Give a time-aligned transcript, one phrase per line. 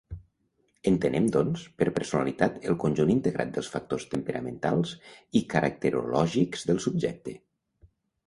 [0.91, 4.93] Entenem, doncs, per personalitat el conjunt integrat dels factors temperamentals
[5.41, 7.35] i caracterològics del subjecte.